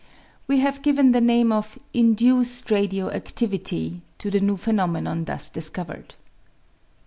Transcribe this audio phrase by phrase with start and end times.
[0.47, 1.61] We have given the name oi
[1.93, 6.15] iiiditced radio activity to the new phenomenon thus discovered.